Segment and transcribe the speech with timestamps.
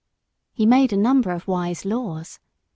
[0.51, 2.39] He made a number of wise laws.